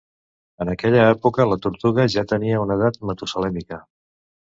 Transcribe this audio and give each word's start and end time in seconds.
En 0.65 0.71
aquella 0.73 1.03
època 1.09 1.47
la 1.51 1.59
tortuga 1.67 2.09
ja 2.17 2.25
tenia 2.35 2.65
una 2.67 2.81
edat 2.83 3.01
matusalèmica. 3.11 3.85